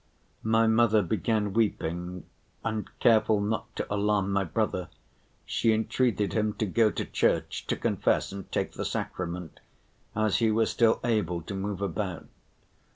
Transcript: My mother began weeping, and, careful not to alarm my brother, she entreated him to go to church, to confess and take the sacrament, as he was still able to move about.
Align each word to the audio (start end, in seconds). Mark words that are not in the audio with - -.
My 0.41 0.65
mother 0.65 1.03
began 1.03 1.53
weeping, 1.53 2.23
and, 2.65 2.89
careful 2.99 3.39
not 3.39 3.75
to 3.75 3.93
alarm 3.93 4.31
my 4.31 4.43
brother, 4.43 4.87
she 5.45 5.73
entreated 5.73 6.33
him 6.33 6.53
to 6.55 6.65
go 6.65 6.89
to 6.89 7.05
church, 7.05 7.67
to 7.67 7.75
confess 7.75 8.31
and 8.31 8.51
take 8.51 8.71
the 8.71 8.83
sacrament, 8.83 9.59
as 10.15 10.37
he 10.37 10.49
was 10.49 10.71
still 10.71 11.01
able 11.03 11.43
to 11.43 11.53
move 11.53 11.81
about. 11.83 12.25